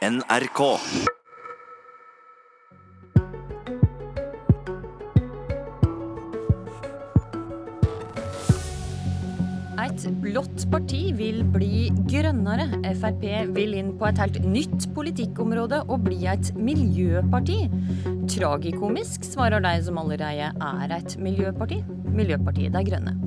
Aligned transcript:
NRK. 0.00 0.60
Et 9.80 10.06
blått 10.22 10.64
parti 10.72 11.10
vil 11.12 11.42
bli 11.44 11.90
grønnere. 12.08 12.70
Frp 12.96 13.26
vil 13.52 13.76
inn 13.76 13.92
på 14.00 14.08
et 14.08 14.22
helt 14.24 14.40
nytt 14.40 14.88
politikkområde 14.96 15.82
og 15.84 16.06
bli 16.08 16.24
et 16.32 16.48
miljøparti. 16.56 17.66
Tragikomisk, 18.38 19.28
svarer 19.28 19.60
de 19.60 19.76
som 19.84 20.00
allerede 20.00 20.48
er 20.48 20.96
et 20.96 21.18
miljøparti. 21.20 21.82
Miljøpartiet 22.08 22.72
De 22.72 22.88
Grønne. 22.88 23.18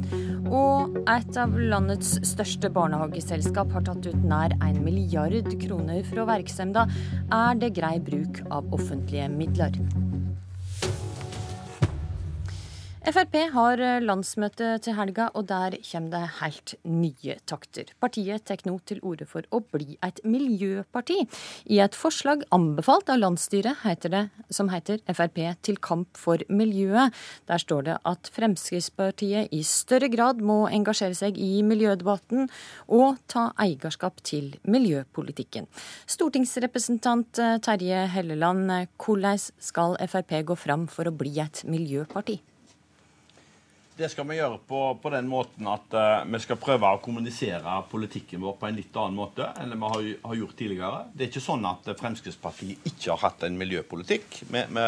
Og 0.53 0.99
et 1.09 1.37
av 1.41 1.55
landets 1.57 2.15
største 2.29 2.69
barnehageselskap 2.73 3.73
har 3.73 3.85
tatt 3.87 4.05
ut 4.05 4.25
nær 4.29 4.53
en 4.61 4.81
milliard 4.85 5.49
kroner 5.63 6.05
fra 6.05 6.27
virksomheten. 6.29 6.93
Er 7.33 7.57
det 7.57 7.73
grei 7.79 7.95
bruk 8.03 8.43
av 8.53 8.69
offentlige 8.77 9.31
midler? 9.33 9.79
Frp 13.03 13.33
har 13.51 13.81
landsmøte 13.99 14.77
til 14.79 14.95
helga, 14.95 15.25
og 15.35 15.49
der 15.49 15.73
kommer 15.83 16.13
det 16.13 16.27
helt 16.37 16.73
nye 16.87 17.33
takter. 17.43 17.89
Partiet 17.99 18.45
tar 18.47 18.61
nå 18.63 18.77
til 18.87 19.01
orde 19.03 19.25
for 19.27 19.43
å 19.51 19.59
bli 19.59 19.97
et 20.07 20.21
miljøparti. 20.23 21.17
I 21.67 21.81
et 21.83 21.97
forslag 21.99 22.45
anbefalt 22.55 23.11
av 23.11 23.19
landsstyret 23.19 23.81
heter 23.83 24.13
det, 24.13 24.21
som 24.47 24.71
heter 24.71 25.01
Frp 25.11 25.41
til 25.67 25.81
kamp 25.83 26.15
for 26.15 26.45
miljøet. 26.47 27.11
Der 27.51 27.59
står 27.59 27.83
det 27.89 27.97
at 28.07 28.31
Fremskrittspartiet 28.37 29.51
i 29.51 29.59
større 29.67 30.07
grad 30.07 30.39
må 30.39 30.61
engasjere 30.71 31.19
seg 31.19 31.35
i 31.43 31.59
miljødebatten 31.59 32.47
og 32.87 33.19
ta 33.27 33.49
eierskap 33.59 34.23
til 34.23 34.53
miljøpolitikken. 34.63 35.67
Stortingsrepresentant 36.07 37.43
Terje 37.67 38.07
Helleland, 38.15 38.71
hvordan 38.95 39.43
skal 39.59 39.99
Frp 40.07 40.39
gå 40.47 40.59
fram 40.63 40.87
for 40.87 41.11
å 41.11 41.15
bli 41.19 41.35
et 41.43 41.65
miljøparti? 41.67 42.39
Det 43.93 44.07
skal 44.09 44.25
vi 44.25 44.39
gjøre 44.39 44.57
på, 44.65 44.79
på 44.97 45.09
den 45.13 45.27
måten 45.29 45.67
at 45.69 45.93
uh, 45.93 46.23
vi 46.25 46.39
skal 46.41 46.57
prøve 46.57 46.89
å 46.95 47.01
kommunisere 47.03 47.75
politikken 47.91 48.41
vår 48.41 48.55
på 48.57 48.65
en 48.65 48.77
litt 48.79 48.95
annen 48.97 49.19
måte 49.19 49.51
enn 49.61 49.75
vi 49.75 49.89
har, 49.91 50.07
har, 50.23 50.37
gjort 50.39 50.55
tidligere. 50.57 51.01
Det 51.13 51.27
er 51.27 51.29
ikke 51.29 51.43
sånn 51.45 51.67
at 51.69 51.91
Fremskrittspartiet 51.99 52.87
ikke 52.89 53.11
har 53.11 53.21
hatt 53.27 53.45
en 53.45 53.59
miljøpolitikk. 53.59 54.39
Vi, 54.49 54.63
vi, 54.77 54.85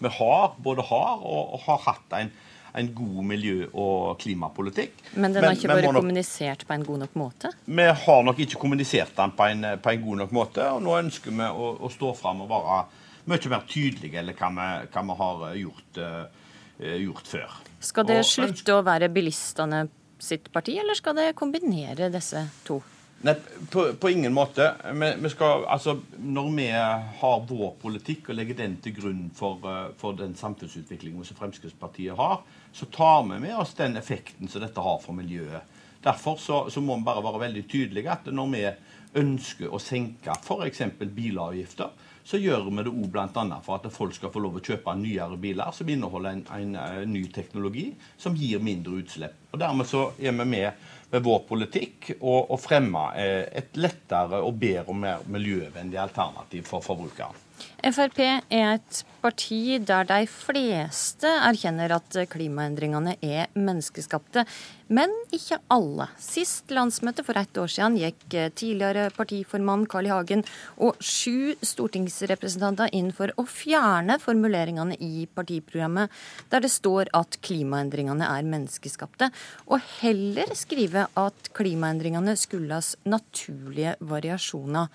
vi 0.00 0.12
har, 0.20 0.54
både 0.64 0.86
har 0.88 1.20
og, 1.20 1.42
og 1.58 1.66
har 1.66 1.82
hatt 1.84 2.16
en, 2.16 2.32
en, 2.80 2.88
god 2.96 3.18
miljø- 3.28 3.68
og 3.74 4.16
klimapolitikk. 4.24 5.04
Men 5.12 5.36
den 5.36 5.44
har 5.44 5.58
ikke 5.58 5.74
vært 5.74 5.90
kommunisert 5.98 6.64
på 6.64 6.78
en 6.78 6.88
god 6.88 7.04
nok 7.04 7.20
måte? 7.20 7.52
Vi 7.68 7.90
har 8.06 8.24
nok 8.30 8.40
ikke 8.46 8.62
kommunisert 8.62 9.12
den 9.20 9.36
på 9.36 9.50
en, 9.52 9.68
på 9.84 9.92
en 9.92 10.08
god 10.08 10.22
nok 10.24 10.34
måte. 10.40 10.70
Og 10.78 10.80
nå 10.86 10.96
ønsker 11.02 11.36
vi 11.36 11.52
å, 11.52 11.74
å 11.76 11.92
stå 11.92 12.16
fram 12.16 12.40
og 12.46 12.50
være 12.56 12.80
mye 13.26 13.52
mer 13.52 13.68
tydelige 13.68 14.22
enn 14.22 14.32
hva 14.32 14.52
vi, 14.56 14.72
hva 14.96 15.06
vi 15.10 15.20
har 15.20 15.46
gjort. 15.66 16.00
Uh, 16.00 16.42
Eh, 16.45 16.45
gjort 16.78 17.30
før. 17.30 17.54
Skal 17.80 18.08
det 18.08 18.20
og, 18.22 18.28
slutte 18.28 18.76
å 18.76 18.84
være 18.86 19.08
bilistene 19.12 19.86
sitt 20.18 20.50
parti, 20.52 20.78
eller 20.80 20.96
skal 20.96 21.16
det 21.18 21.32
kombinere 21.36 22.10
disse 22.12 22.46
to? 22.66 22.80
Nei, 23.24 23.32
på, 23.72 23.92
på 23.96 24.10
ingen 24.12 24.34
måte. 24.36 24.74
Vi, 24.92 25.08
vi 25.22 25.30
skal, 25.32 25.64
altså, 25.72 25.96
når 26.20 26.50
vi 26.56 26.66
har 27.20 27.46
vår 27.48 27.70
politikk 27.80 28.28
og 28.30 28.36
legger 28.36 28.58
den 28.58 28.76
til 28.84 28.92
grunn 28.98 29.22
for, 29.34 29.62
eh, 29.64 29.86
for 29.96 30.18
den 30.18 30.36
samfunnsutviklingen 30.36 31.24
som 31.24 31.38
Fremskrittspartiet 31.38 32.16
har, 32.18 32.42
så 32.76 32.88
tar 32.92 33.24
vi 33.24 33.40
med 33.40 33.56
oss 33.56 33.72
den 33.78 33.96
effekten 33.96 34.52
som 34.52 34.64
dette 34.64 34.84
har 34.84 35.00
for 35.02 35.16
miljøet. 35.16 35.64
Derfor 36.04 36.36
så, 36.38 36.58
så 36.70 36.82
må 36.84 36.98
vi 36.98 37.08
bare 37.08 37.24
være 37.24 37.46
veldig 37.46 37.64
tydelige 37.70 38.12
at 38.12 38.28
når 38.30 38.52
vi 38.52 38.66
ønsker 39.16 39.72
å 39.72 39.80
senke 39.80 40.36
f.eks. 40.36 40.84
bilavgifter, 41.00 42.12
så 42.26 42.40
gjør 42.42 42.66
vi 42.66 42.82
det 42.82 42.90
òg 42.90 43.06
bl.a. 43.14 43.60
for 43.62 43.78
at 43.78 43.86
folk 43.94 44.16
skal 44.16 44.32
få 44.34 44.42
lov 44.42 44.58
å 44.58 44.64
kjøpe 44.66 44.96
nyere 44.98 45.38
biler 45.38 45.70
som 45.74 45.88
inneholder 45.92 46.34
en, 46.34 46.44
en, 46.58 46.76
en, 46.82 47.12
ny 47.12 47.22
teknologi 47.30 47.92
som 48.18 48.34
gir 48.34 48.62
mindre 48.62 48.98
utslipp. 48.98 49.38
Og 49.52 49.62
Dermed 49.62 49.86
så 49.86 50.08
er 50.18 50.34
vi 50.34 50.50
med 50.56 50.86
med 51.10 51.22
vår 51.22 51.42
politikk 51.48 52.10
og, 52.18 52.50
og 52.50 52.58
fremmer 52.60 53.18
eh, 53.20 53.42
et 53.60 53.76
lettere 53.78 54.40
og 54.42 54.58
bedre 54.58 54.90
og 54.90 54.98
mer 54.98 55.26
miljøvennlig 55.30 56.00
alternativ 56.02 56.66
for 56.66 56.84
forbrukeren. 56.84 57.45
Frp 57.86 58.18
er 58.22 58.76
et 58.76 59.02
parti 59.22 59.78
der 59.82 60.06
de 60.08 60.24
fleste 60.30 61.28
erkjenner 61.48 61.92
at 61.96 62.16
klimaendringene 62.30 63.16
er 63.24 63.50
menneskeskapte, 63.58 64.44
men 64.86 65.12
ikke 65.34 65.58
alle. 65.72 66.06
Sist 66.22 66.70
landsmøte 66.74 67.24
for 67.26 67.38
ett 67.38 67.58
år 67.58 67.70
siden 67.72 67.98
gikk 67.98 68.26
tidligere 68.58 69.08
partiformann 69.16 69.86
Carl 69.90 70.08
I. 70.08 70.12
Hagen 70.14 70.44
og 70.78 71.00
sju 71.02 71.56
stortingsrepresentanter 71.66 72.92
inn 72.96 73.10
for 73.16 73.34
å 73.36 73.46
fjerne 73.50 74.18
formuleringene 74.22 74.98
i 75.02 75.26
partiprogrammet 75.26 76.12
der 76.52 76.62
det 76.64 76.72
står 76.74 77.10
at 77.16 77.38
klimaendringene 77.46 78.30
er 78.30 78.46
menneskeskapte, 78.46 79.30
og 79.66 79.82
heller 80.00 80.54
skrive 80.58 81.08
at 81.18 81.54
klimaendringene 81.56 82.36
skyldes 82.38 82.94
naturlige 83.06 83.96
variasjoner. 84.00 84.90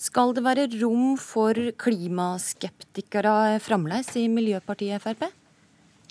Skal 0.00 0.32
det 0.32 0.40
være 0.46 0.64
rom 0.80 1.12
for 1.20 1.58
klimaskeptikere 1.76 3.58
fremdeles 3.60 4.08
i 4.16 4.24
Miljøpartiet 4.32 5.02
Frp? 5.02 5.26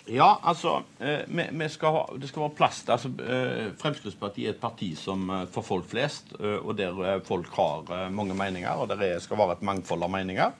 Ja, 0.09 0.27
altså 0.45 0.83
eh, 1.01 1.23
vi, 1.25 1.45
vi 1.57 1.69
skal 1.69 1.94
ha, 1.94 2.03
Det 2.17 2.29
skal 2.29 2.44
være 2.44 2.57
plass 2.57 2.83
til 2.85 2.94
altså, 2.95 3.09
eh, 3.22 3.72
Fremskrittspartiet 3.81 4.47
er 4.47 4.53
et 4.55 4.61
parti 4.61 4.91
som 4.97 5.25
eh, 5.33 5.47
for 5.53 5.66
folk 5.66 5.89
flest, 5.89 6.35
og 6.38 6.75
der 6.78 7.22
folk 7.25 7.49
har 7.57 8.09
mange 8.13 8.38
meninger, 8.38 8.69
og 8.78 8.89
der 8.94 9.19
skal 9.22 9.41
være 9.41 9.57
et 9.57 9.66
mangfold 9.66 10.05
av 10.05 10.13
meninger. 10.13 10.53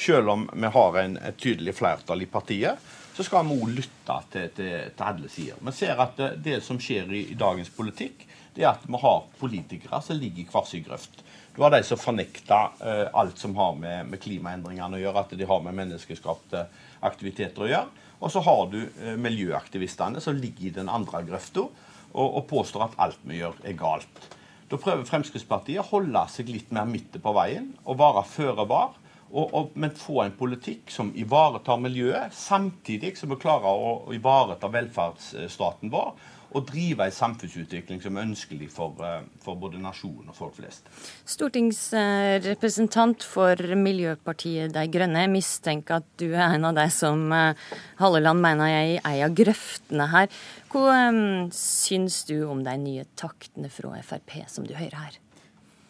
Selv 0.00 0.32
om 0.32 0.48
vi 0.48 0.72
har 0.72 0.98
en, 1.02 1.18
et 1.20 1.36
tydelig 1.36 1.76
flertall 1.76 2.24
i 2.24 2.28
partiet, 2.32 2.80
så 3.12 3.24
skal 3.26 3.44
vi 3.44 3.60
òg 3.60 3.74
lytte 3.76 4.20
til, 4.32 4.48
til, 4.56 4.72
til, 4.96 5.04
alle 5.04 5.28
sider. 5.28 5.60
Vi 5.68 5.76
ser 5.76 6.00
at 6.00 6.16
det, 6.16 6.30
det 6.44 6.62
som 6.64 6.80
skjer 6.80 7.12
i, 7.12 7.26
i, 7.34 7.36
dagens 7.36 7.68
politikk, 7.76 8.24
det 8.56 8.64
er 8.64 8.72
at 8.72 8.88
vi 8.88 9.00
har 9.04 9.26
politikere 9.40 10.00
som 10.04 10.16
ligger 10.16 10.46
i 10.46 10.48
hver 10.48 10.68
sin 10.68 10.86
grøft. 10.86 11.20
Du 11.56 11.62
har 11.62 11.72
de 11.74 11.82
som 11.84 11.98
fornekter 11.98 12.76
uh, 12.80 13.06
alt 13.18 13.38
som 13.38 13.56
har 13.58 13.74
med, 13.78 14.06
med, 14.12 14.20
klimaendringene 14.22 14.98
å 14.98 15.02
gjøre, 15.02 15.24
at 15.24 15.34
de 15.36 15.48
har 15.48 15.64
med 15.64 15.76
menneskeskapte 15.80 16.64
aktiviteter 17.06 17.66
å 17.66 17.70
gjøre. 17.70 18.06
Og 18.20 18.32
så 18.32 18.42
har 18.46 18.66
du 18.70 18.78
uh, 18.84 19.14
miljøaktivistene 19.18 20.22
som 20.22 20.38
ligger 20.38 20.68
i 20.68 20.76
den 20.78 20.92
andre 20.92 21.24
grøfta 21.26 21.66
og, 21.66 22.26
og, 22.26 22.44
påstår 22.50 22.86
at 22.86 22.98
alt 23.02 23.20
vi 23.26 23.40
gjør, 23.40 23.58
er 23.66 23.78
galt. 23.78 24.30
Da 24.70 24.78
prøver 24.78 25.06
Fremskrittspartiet 25.08 25.82
å 25.82 25.88
holde 25.90 26.22
seg 26.30 26.50
litt 26.50 26.70
mer 26.74 26.86
midt 26.86 27.18
på 27.22 27.34
veien 27.34 27.72
og 27.84 27.98
være 27.98 28.26
føre 28.30 28.66
var. 28.70 28.98
Og, 29.30 29.52
og, 29.54 29.74
men 29.78 29.92
få 29.94 30.24
en 30.24 30.34
politikk 30.34 30.90
som 30.90 31.12
ivaretar 31.14 31.78
miljøet, 31.78 32.34
samtidig 32.34 33.12
som 33.18 33.30
vi 33.30 33.38
klarer 33.38 33.70
å, 33.70 33.92
å 34.08 34.14
ivareta 34.14 34.70
velferdsstaten 34.74 35.92
vår 35.92 36.16
og 36.50 36.66
drive 36.70 37.06
en 37.06 37.14
samfunnsutvikling 37.14 38.02
som 38.02 38.16
er 38.16 38.26
ønskelig 38.26 38.70
for, 38.72 38.94
eh, 39.04 39.22
for 39.42 39.54
både 39.60 39.78
nasjonen 39.82 40.28
og 40.28 40.36
folk 40.36 40.54
flest. 40.58 40.82
Stortingsrepresentant 41.24 43.22
for 43.22 43.54
Miljøpartiet 43.76 44.72
De 44.74 44.86
Grønne, 44.90 45.20
jeg 45.24 45.30
mistenker 45.30 45.94
at 46.00 46.08
du 46.18 46.32
er 46.32 46.54
en 46.54 46.64
av 46.64 46.74
de 46.74 46.88
som 46.90 47.32
eh, 47.32 47.54
Halleland 47.98 48.40
mener 48.42 48.66
jeg 48.66 48.96
er 48.98 49.10
ei 49.10 49.22
av 49.26 49.34
grøftene 49.34 50.10
her. 50.10 50.28
Hva 50.70 51.08
um, 51.10 51.50
syns 51.54 52.24
du 52.28 52.44
om 52.46 52.64
de 52.64 52.76
nye 52.78 53.04
taktene 53.18 53.70
fra 53.70 54.02
Frp 54.02 54.48
som 54.50 54.66
du 54.66 54.74
hører 54.74 54.96
her? 54.96 55.18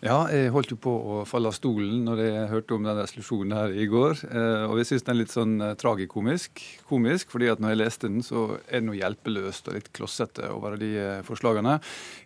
Ja, 0.01 0.23
jeg 0.33 0.49
holdt 0.55 0.71
jo 0.73 0.79
på 0.81 0.93
å 0.97 1.17
falle 1.29 1.51
av 1.51 1.57
stolen 1.59 2.07
når 2.07 2.21
jeg 2.25 2.45
hørte 2.49 2.73
om 2.73 2.87
den 2.89 2.97
resolusjonen 2.97 3.53
her 3.53 3.75
i 3.77 3.85
går. 3.85 4.23
Eh, 4.31 4.63
og 4.65 4.79
jeg 4.81 4.89
syns 4.89 5.03
den 5.05 5.13
er 5.13 5.19
litt 5.19 5.35
sånn 5.35 5.59
eh, 5.61 5.75
tragikomisk. 5.77 6.63
Komisk, 6.89 7.29
fordi 7.35 7.51
at 7.53 7.61
når 7.61 7.75
jeg 7.75 7.81
leste 7.83 8.09
den, 8.09 8.23
så 8.25 8.47
er 8.63 8.81
det 8.81 8.87
noe 8.87 8.97
hjelpeløst 8.97 9.69
og 9.69 9.77
litt 9.77 9.91
klossete 9.93 10.49
over 10.55 10.79
de 10.81 10.89
eh, 10.97 11.21
forslagene. 11.27 11.75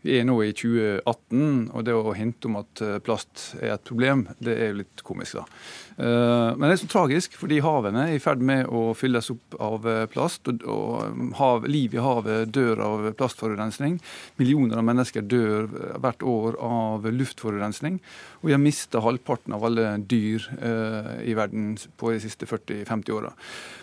Vi 0.07 0.21
er 0.21 0.29
nå 0.29 0.37
i 0.47 0.53
2018, 0.55 1.73
og 1.75 1.83
det 1.89 1.97
å 1.99 2.15
hinte 2.15 2.47
om 2.47 2.61
at 2.61 2.85
plast 3.03 3.57
er 3.59 3.75
et 3.75 3.91
problem, 3.91 4.29
det 4.39 4.55
er 4.55 4.71
jo 4.71 4.79
litt 4.85 5.03
komisk, 5.03 5.41
da. 5.41 5.49
Men 5.95 6.65
det 6.67 6.73
er 6.75 6.81
så 6.81 6.89
tragisk, 6.91 7.37
fordi 7.39 7.61
havene 7.63 8.09
er 8.09 8.17
i 8.17 8.23
ferd 8.23 8.41
med 8.43 8.67
å 8.67 8.97
fylles 8.99 9.31
opp 9.31 9.55
av 9.63 9.87
plast. 10.11 10.51
Og 10.51 11.35
hav, 11.39 11.67
liv 11.71 11.95
i 11.95 12.03
havet 12.03 12.51
dør 12.55 12.83
av 12.83 13.07
plastforurensning. 13.19 14.01
Millioner 14.41 14.83
av 14.83 14.89
mennesker 14.89 15.23
dør 15.23 15.71
hvert 16.03 16.27
år 16.27 16.59
av 16.67 17.07
luftforurensning 17.07 17.64
forurensning. 17.65 18.01
Og 18.43 18.49
vi 18.49 18.55
har 18.55 18.61
mista 18.61 19.01
halvparten 19.01 19.55
av 19.55 19.65
alle 19.65 19.97
dyr 20.09 20.45
eh, 20.61 21.31
i 21.31 21.35
verden 21.35 21.77
på 21.97 22.13
de 22.13 22.21
siste 22.21 22.47
40-50 22.47 23.13
åra. 23.15 23.33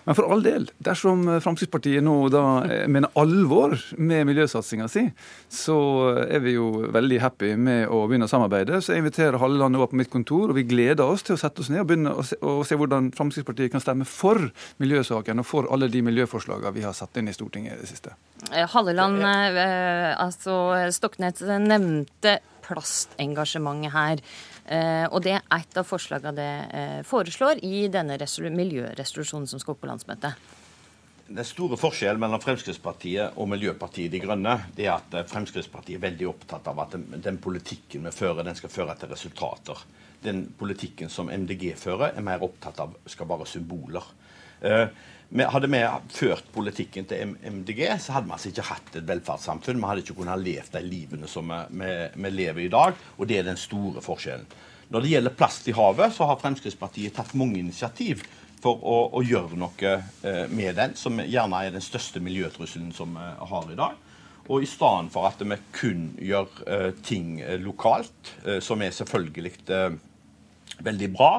Men 0.06 0.16
for 0.16 0.30
all 0.32 0.44
del, 0.44 0.70
dersom 0.80 1.26
Fremskrittspartiet 1.42 2.04
nå 2.04 2.30
da 2.30 2.64
eh, 2.66 2.88
mener 2.88 3.12
alvor 3.16 3.76
med 3.98 4.28
miljøsatsinga 4.30 4.88
si, 4.90 5.08
så 5.50 5.78
er 6.24 6.42
vi 6.42 6.56
jo 6.56 6.88
veldig 6.94 7.22
happy 7.22 7.56
med 7.58 7.88
å 7.90 8.06
begynne 8.08 8.30
å 8.30 8.32
samarbeide. 8.32 8.82
Så 8.82 8.94
jeg 8.94 9.04
inviterer 9.04 9.40
Halleland 9.42 9.78
over 9.78 9.92
på 9.92 10.00
mitt 10.02 10.12
kontor, 10.12 10.52
og 10.52 10.58
vi 10.58 10.68
gleder 10.70 11.06
oss 11.06 11.26
til 11.26 11.38
å 11.38 11.42
sette 11.42 11.64
oss 11.64 11.72
ned 11.74 11.84
og 11.84 11.90
begynne 11.92 12.16
å 12.16 12.26
se, 12.26 12.38
og 12.42 12.64
se 12.68 12.78
hvordan 12.78 13.12
Fremskrittspartiet 13.18 13.74
kan 13.74 13.84
stemme 13.84 14.08
for 14.10 14.52
miljøsaken 14.82 15.42
og 15.42 15.48
for 15.48 15.70
alle 15.74 15.90
de 15.92 16.04
miljøforslagene 16.06 16.76
vi 16.76 16.86
har 16.86 16.96
satt 16.98 17.18
inn 17.20 17.30
i 17.32 17.36
Stortinget 17.36 17.78
i 17.78 17.82
det 17.82 17.90
siste. 17.90 18.16
Halleland, 18.52 19.22
eh, 19.22 20.12
altså 20.18 20.56
Stoknes 20.94 21.42
nevnte 21.42 22.40
plastengasjementet 22.66 23.94
her. 23.96 24.24
Eh, 24.66 25.06
og 25.10 25.22
det 25.26 25.36
er 25.38 25.46
et 25.58 25.78
av 25.78 25.88
forslagene 25.88 26.34
det 26.38 26.50
eh, 26.78 26.98
foreslår 27.08 27.64
i 27.66 27.88
denne 27.92 28.18
miljøresolusjonen 28.18 29.48
som 29.50 29.62
skal 29.62 29.76
opp 29.76 29.84
på 29.84 29.90
landsmøtet. 29.92 30.50
Den 31.32 31.48
store 31.48 31.78
forskjellen 31.80 32.20
mellom 32.20 32.42
Fremskrittspartiet 32.44 33.38
og 33.40 33.48
Miljøpartiet 33.54 34.12
De 34.12 34.20
Grønne 34.20 34.58
det 34.76 34.90
er 34.90 34.98
at 34.98 35.30
Fremskrittspartiet 35.32 35.96
er 35.96 36.04
veldig 36.10 36.28
opptatt 36.28 36.66
av 36.68 36.82
at 36.84 36.98
den, 36.98 37.06
den 37.24 37.38
politikken 37.40 38.04
vi 38.04 38.12
fører, 38.12 38.44
den 38.44 38.58
skal 38.60 38.74
føre 38.74 38.98
til 39.00 39.14
resultater. 39.14 39.86
Den 40.22 40.44
politikken 40.58 41.10
som 41.10 41.32
MDG 41.32 41.72
fører, 41.80 42.12
er 42.12 42.26
mer 42.26 42.44
opptatt 42.44 42.82
av 42.84 42.98
skal 43.10 43.30
være 43.32 43.48
symboler. 43.48 44.12
Eh, 44.62 44.88
hadde 45.48 45.70
vi 45.72 45.80
ført 46.12 46.50
politikken 46.54 47.08
til 47.08 47.38
MDG, 47.40 47.86
så 48.04 48.18
hadde 48.18 48.28
vi 48.28 48.36
altså 48.36 48.52
ikke 48.52 48.68
hatt 48.68 48.98
et 49.00 49.08
velferdssamfunn. 49.08 49.80
Vi 49.80 49.90
hadde 49.90 50.04
ikke 50.04 50.18
kunnet 50.20 50.44
leve 50.44 50.68
de 50.74 50.84
livene 50.86 51.30
som 51.32 51.48
vi, 51.48 51.62
vi, 51.82 51.94
vi, 52.18 52.34
lever 52.36 52.66
i 52.66 52.74
dag, 52.74 53.00
og 53.18 53.30
det 53.30 53.40
er 53.40 53.48
den 53.48 53.60
store 53.60 54.04
forskjellen. 54.04 54.46
Når 54.92 55.04
det 55.04 55.14
gjelder 55.14 55.38
plast 55.40 55.70
i 55.72 55.76
havet, 55.76 56.12
så 56.12 56.28
har 56.28 56.40
Fremskrittspartiet 56.42 57.16
tatt 57.16 57.34
mange 57.40 57.62
initiativ 57.62 58.26
for 58.62 58.84
å, 58.84 58.98
å 59.18 59.24
gjøre 59.24 59.58
noe 59.58 59.96
eh, 60.28 60.46
med 60.52 60.76
den, 60.78 60.98
som 61.00 61.18
gjerne 61.24 61.64
er 61.64 61.74
den 61.74 61.86
største 61.86 62.22
miljøtrusselen 62.22 62.92
som 62.94 63.16
vi 63.16 63.32
har 63.54 63.72
i 63.72 63.80
dag. 63.80 63.98
Og 64.52 64.66
i 64.66 64.68
stedet 64.68 65.14
for 65.14 65.30
at 65.30 65.40
vi 65.40 65.58
kun 65.72 66.10
gjør 66.20 66.64
eh, 66.68 66.88
ting 67.08 67.40
lokalt, 67.64 68.36
som 68.60 68.84
er 68.84 68.92
selvfølgelig 68.94 69.56
veldig 70.82 71.10
bra, 71.14 71.32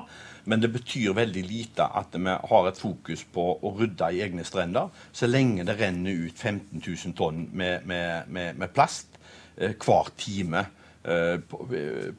men 0.44 0.62
det 0.62 0.73
betyr 0.75 1.15
veldig 1.17 1.43
lite 1.47 1.87
at 1.87 2.15
vi 2.17 2.37
har 2.50 2.69
et 2.69 2.81
fokus 2.81 3.25
på 3.35 3.47
å 3.62 3.73
rydde 3.79 4.11
i 4.12 4.23
egne 4.25 4.44
strender, 4.47 4.91
så 5.12 5.29
lenge 5.31 5.67
det 5.69 5.79
renner 5.81 6.27
ut 6.27 6.37
15 6.37 6.83
000 6.83 7.17
tonn 7.19 7.49
med, 7.53 7.87
med, 7.87 8.31
med, 8.33 8.59
med 8.59 8.73
plast 8.75 9.19
eh, 9.56 9.75
hver 9.77 10.15
time. 10.19 10.67
Eh, 11.03 11.41
på, 11.50 11.67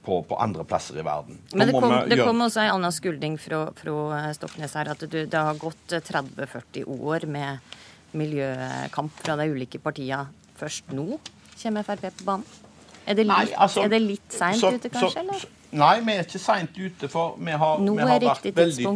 på, 0.03 0.15
på, 0.27 0.37
andre 0.43 0.65
plasser 0.67 0.97
i 0.99 1.03
verden. 1.07 1.37
Men 1.53 1.69
det 1.69 1.79
kom, 1.79 1.93
det 2.11 2.17
kom 2.19 2.41
også 2.43 2.65
en 2.65 2.73
annen 2.73 2.91
skulding 2.91 3.37
fra, 3.39 3.61
fra 3.79 4.17
Stoknes 4.35 4.75
her, 4.75 4.91
at 4.91 5.05
du, 5.07 5.21
det 5.23 5.43
har 5.47 5.55
gått 5.55 5.95
30-40 5.95 6.83
år 6.91 7.23
med 7.31 7.77
miljøkamp 8.19 9.23
fra 9.23 9.37
de 9.39 9.47
ulike 9.55 9.79
partiene. 9.79 10.27
Først 10.59 10.91
nå 10.91 11.15
kommer 11.61 11.87
Frp 11.87 12.09
på 12.09 12.27
banen? 12.27 12.59
Er 13.07 13.15
det 13.15 13.23
litt, 13.23 13.35
Nei, 13.35 13.55
altså, 13.59 13.83
er 13.83 13.91
det 13.91 13.99
litt 14.03 14.35
seint 14.35 14.63
ute, 14.63 14.91
kanskje? 14.91 15.11
Så, 15.15 15.23
eller? 15.23 15.47
Nei, 15.73 15.93
vi 16.05 16.15
er 16.15 16.25
ikke 16.27 16.41
seint 16.41 16.75
ute, 16.77 17.09
for 17.11 17.37
vi 17.41 17.53
har, 17.57 17.79
Nå 17.81 17.95
vi 17.97 18.07
har 18.07 18.21
vært 18.21 18.49
veldig 18.55 18.95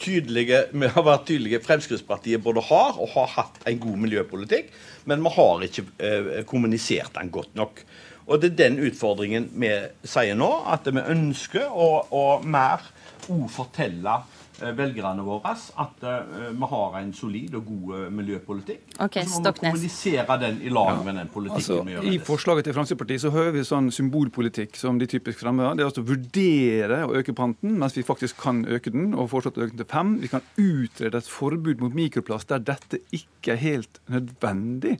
tydelige. 0.00 0.62
Vi 0.72 0.90
har 0.92 1.04
vært 1.06 1.26
tydelige. 1.28 1.60
Fremskrittspartiet 1.64 2.42
både 2.44 2.64
har 2.68 2.98
og 3.00 3.10
har 3.14 3.30
hatt 3.36 3.60
en 3.68 3.80
god 3.80 4.02
miljøpolitikk, 4.06 4.72
men 5.08 5.24
vi 5.24 5.32
har 5.36 5.64
ikke 5.68 5.86
eh, 5.98 6.30
kommunisert 6.48 7.14
den 7.16 7.32
godt 7.32 7.56
nok. 7.58 7.82
Og 8.26 8.42
det 8.42 8.52
er 8.52 8.60
den 8.64 8.80
utfordringen 8.88 9.50
vi 9.54 9.70
sier 10.08 10.38
nå, 10.38 10.50
at 10.72 10.88
vi 10.90 11.02
ønsker 11.02 11.68
å, 11.70 11.90
å 12.10 12.24
mer 12.42 12.82
òg 13.30 13.46
fortelle 13.52 14.18
velgerne 14.76 15.24
våre 15.26 15.52
at 15.52 16.04
uh, 16.06 16.50
vi 16.56 16.68
har 16.70 16.96
en 17.00 17.12
solid 17.14 17.54
og 17.58 17.66
god 17.68 17.92
uh, 17.92 18.04
miljøpolitikk. 18.14 18.96
Okay, 19.04 19.26
så 19.28 19.40
må 19.40 19.52
vi 19.52 19.60
kommunisere 19.60 20.38
den 20.40 20.60
i 20.64 20.72
lag 20.72 21.02
med 21.04 21.18
den 21.20 21.30
politikken 21.32 21.60
altså, 21.60 21.80
vi 21.86 21.96
gjør. 21.96 22.08
I 22.12 22.18
forslaget 22.24 22.68
til 22.68 22.76
Fremskrittspartiet 22.76 23.24
så 23.26 23.32
hører 23.34 23.52
vi 23.56 23.64
sånn 23.68 23.90
symbolpolitikk 23.94 24.78
som 24.80 25.00
de 25.00 25.08
typisk 25.10 25.42
fremmer. 25.42 25.76
Det 25.76 25.84
er 25.84 25.90
altså 25.90 26.04
å 26.04 26.08
vurdere 26.08 27.02
å 27.06 27.14
øke 27.20 27.34
panten, 27.36 27.76
mens 27.80 27.96
vi 27.98 28.06
faktisk 28.06 28.40
kan 28.40 28.64
øke 28.64 28.92
den, 28.94 29.12
og 29.14 29.30
fortsatt 29.32 29.60
øke 29.60 29.74
den 29.74 29.82
til 29.82 29.90
fem. 29.92 30.16
Vi 30.22 30.32
kan 30.32 30.44
utrede 30.56 31.20
et 31.20 31.30
forbud 31.30 31.84
mot 31.84 31.96
mikroplast 31.96 32.52
der 32.52 32.64
dette 32.72 33.02
ikke 33.14 33.54
er 33.56 33.62
helt 33.62 34.00
nødvendig. 34.12 34.96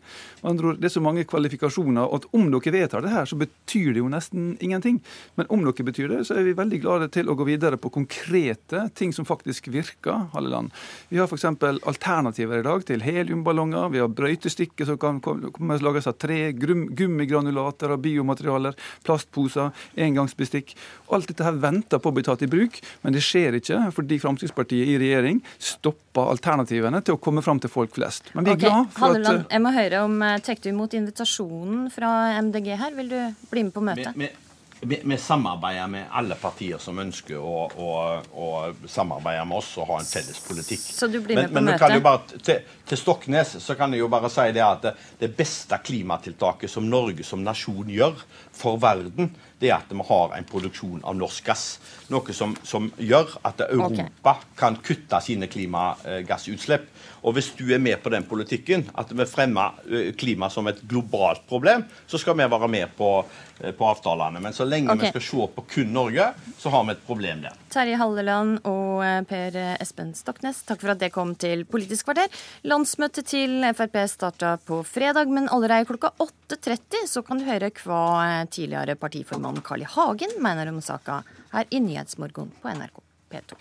Ord, 0.47 0.76
det 0.81 0.91
er 0.91 0.94
så 0.94 1.03
mange 1.05 1.26
kvalifikasjoner, 1.29 2.12
at 2.17 2.29
om 2.37 2.50
dere 2.53 2.75
vedtar 2.75 3.05
det 3.05 3.14
her, 3.14 3.26
så 3.29 3.38
betyr 3.41 3.94
det 3.94 4.03
jo 4.03 4.11
nesten 4.12 4.55
ingenting. 4.61 5.00
Men 5.38 5.49
om 5.53 5.64
dere 5.64 5.87
betyr 5.87 6.12
det, 6.12 6.23
så 6.29 6.37
er 6.37 6.47
vi 6.47 6.56
veldig 6.58 6.81
glade 6.82 7.11
til 7.14 7.31
å 7.31 7.37
gå 7.38 7.47
videre 7.49 7.81
på 7.81 7.93
konkrete 7.94 8.87
ting 8.97 9.14
som 9.14 9.26
faktisk 9.29 9.45
faktisk 9.46 9.69
virker, 9.69 10.26
Halleland. 10.32 10.70
Vi 11.08 11.19
har 11.19 11.26
f.eks. 11.26 11.44
alternativer 11.87 12.58
i 12.58 12.62
dag 12.62 12.84
til 12.87 13.02
heliumballonger. 13.02 13.88
Vi 13.93 14.00
har 14.02 14.08
brøytestikker 14.08 14.87
som 14.87 14.98
kan 14.98 15.20
komme 15.20 15.78
lages 15.78 16.06
av 16.06 16.16
tre, 16.19 16.52
gummigranulater 16.52 17.93
av 17.94 18.00
biomaterialer, 18.02 18.75
plastposer, 19.06 19.70
engangsbestikk. 19.96 20.75
Alt 21.14 21.28
dette 21.31 21.46
her 21.46 21.60
venter 21.62 22.02
på 22.02 22.10
å 22.10 22.16
bli 22.16 22.25
tatt 22.26 22.43
i 22.43 22.50
bruk, 22.50 22.81
men 23.02 23.14
det 23.14 23.22
skjer 23.22 23.60
ikke 23.60 23.84
fordi 23.94 24.19
Fremskrittspartiet 24.19 24.90
i 24.90 24.98
regjering 24.98 25.43
stopper 25.58 26.32
alternativene 26.32 27.02
til 27.06 27.16
å 27.16 27.20
komme 27.22 27.44
fram 27.44 27.60
til 27.62 27.70
folk 27.70 27.94
flest. 27.94 28.32
Men 28.34 28.48
vi 28.48 28.56
er 28.56 28.58
okay. 28.58 28.70
glad 28.70 28.90
for 28.90 29.06
Halleland, 29.06 29.46
at 29.46 29.54
Jeg 29.54 29.62
må 29.62 29.75
høre 29.76 30.02
om 30.08 30.19
Tek 30.43 30.56
Tar 30.56 30.64
du 30.64 30.72
imot 30.72 30.94
invitasjonen 30.96 31.87
fra 31.94 32.10
MDG 32.43 32.72
her? 32.81 32.96
Vil 32.96 33.12
du 33.12 33.20
bli 33.52 33.66
med 33.69 33.75
på 33.76 33.84
møtet? 33.84 34.16
Med, 34.16 34.32
med 34.32 34.45
vi, 34.88 35.00
vi, 35.05 35.19
samarbeider 35.19 35.87
med 35.91 36.06
alle 36.12 36.37
partier 36.38 36.79
som 36.83 36.99
ønsker 37.03 37.41
å, 37.41 37.67
å, 37.67 37.91
å, 38.33 38.49
samarbeide 38.88 39.44
med 39.49 39.59
oss 39.59 39.73
og 39.81 39.88
ha 39.91 39.99
en 40.00 40.09
felles 40.09 40.38
politikk. 40.47 40.83
Så 40.83 41.09
du 41.11 41.19
blir 41.21 41.38
med 41.38 41.50
men, 41.50 41.73
på 41.75 41.88
men 41.91 42.03
møtet? 42.05 42.37
til, 42.47 42.62
til, 42.87 43.00
Stoknes 43.00 43.56
så 43.62 43.77
kan 43.79 43.94
jeg 43.94 44.05
jo 44.05 44.11
bare 44.12 44.31
si 44.33 44.47
det 44.55 44.65
at 44.65 44.85
det, 44.87 44.94
det, 45.21 45.33
beste 45.37 45.79
klimatiltaket 45.83 46.71
som 46.71 46.87
Norge 46.91 47.27
som 47.27 47.43
nasjon 47.44 47.91
gjør 47.93 48.15
for 48.56 48.81
verden, 48.83 49.33
det 49.58 49.70
er 49.70 49.79
at 49.79 49.93
vi 49.93 50.05
har 50.08 50.35
en 50.37 50.44
produksjon 50.44 51.00
av 51.05 51.17
norsk 51.17 51.47
gass. 51.49 51.64
Noe 52.12 52.35
som, 52.37 52.53
som 52.67 52.91
gjør 53.00 53.38
at 53.49 53.62
Europa 53.70 54.35
okay. 54.37 54.50
kan 54.58 54.76
kutte 54.85 55.20
sine 55.25 55.49
klimagassutslipp. 55.50 56.91
Og 57.26 57.35
hvis 57.35 57.49
du 57.58 57.64
er 57.75 57.81
med 57.82 57.99
på 58.05 58.12
den 58.12 58.26
politikken, 58.29 58.85
at 58.94 59.11
vi 59.11 59.26
fremmer 59.26 59.81
eh, 59.88 60.12
klima 60.19 60.50
som 60.53 60.69
et 60.70 60.82
globalt 60.87 61.47
problem, 61.49 61.87
så 62.06 62.20
skal 62.20 62.37
vi 62.38 62.47
være 62.53 62.69
med 62.70 62.93
på, 62.99 63.11
eh, 63.58 63.73
på 63.75 63.88
avtalene. 63.88 64.43
Men 64.44 64.55
så 64.55 64.69
lenge 64.69 64.93
okay. 64.93 65.08
vi 65.08 65.14
skal 65.14 65.25
se 65.31 65.49
på 65.56 65.64
kun 65.73 65.97
Norge, 65.97 66.29
så 66.61 66.70
har 66.70 66.85
vi 66.87 66.94
et 66.94 67.06
problem 67.08 67.43
der. 67.47 67.56
Terje 67.73 67.99
Halleland 67.99 68.61
og 68.69 69.03
eh, 69.03 69.19
Per 69.26 69.58
Espen 69.81 70.12
Stoknes, 70.14 70.62
takk 70.69 70.85
for 70.85 70.94
at 70.94 71.03
det 71.03 71.11
kom 71.17 71.35
til 71.41 71.64
Politisk 71.67 72.11
kvarter. 72.11 72.31
Landsmøtet 72.69 73.32
til 73.32 73.64
Frp 73.75 73.99
starta 74.12 74.55
på 74.62 74.82
fredag, 74.87 75.32
men 75.32 75.49
allerede 75.49 75.88
klokka 75.88 76.12
8.30 76.23 77.08
så 77.11 77.25
kan 77.26 77.41
du 77.41 77.49
høre 77.49 77.73
hva 77.81 78.44
tidligere 78.53 78.94
partiformann 79.00 79.45
Carl 79.62 79.82
I. 79.82 79.87
Hagen 79.88 80.31
mener 80.43 80.69
om 80.69 80.82
saka 80.82 81.22
her 81.52 81.64
i 81.70 81.81
Nyhetsmorgen 81.81 82.50
på 82.62 82.69
NRK 82.69 83.02
P2. 83.31 83.56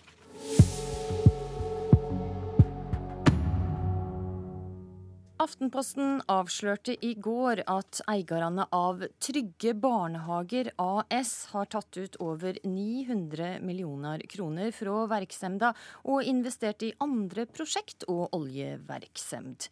Aftenposten 5.45 6.21
avslørte 6.31 6.95
i 7.05 7.11
går 7.21 7.59
at 7.69 7.99
eierne 8.09 8.65
av 8.73 9.03
Trygge 9.21 9.75
barnehager 9.77 10.71
AS 10.81 11.33
har 11.51 11.67
tatt 11.69 11.99
ut 11.99 12.15
over 12.23 12.57
900 12.63 13.59
millioner 13.61 14.23
kroner 14.31 14.71
fra 14.73 15.03
verksemda 15.11 15.73
og 16.07 16.25
investert 16.25 16.87
i 16.87 16.93
andre 17.03 17.45
prosjekt 17.51 18.07
og 18.09 18.33
oljeverksemd. 18.33 19.69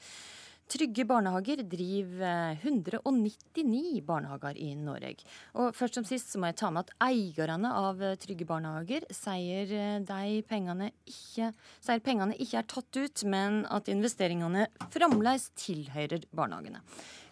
Trygge 0.72 1.04
barnehager 1.06 1.60
driver 1.70 2.58
199 2.64 4.02
barnehager 4.08 4.58
i 4.58 4.70
Norge. 4.80 5.26
Og 5.60 5.76
først 5.76 6.00
som 6.00 6.06
sist 6.08 6.32
så 6.32 6.40
må 6.40 6.50
jeg 6.50 6.58
ta 6.62 6.70
med 6.74 6.88
at 6.88 6.94
eierne 7.04 7.74
av 7.74 8.00
Trygge 8.24 8.48
barnehager 8.50 9.06
sier, 9.14 9.74
eh, 9.74 10.42
pengene 10.48 10.92
ikke, 11.06 11.52
sier 11.84 12.00
pengene 12.00 12.38
ikke 12.40 12.62
er 12.62 12.70
tatt 12.70 12.96
ut, 12.96 13.26
men 13.26 13.66
at 13.70 13.92
investeringene 13.92 14.68
fremdeles 14.90 15.50
tilhører 15.60 16.26
barnehagene. 16.34 16.82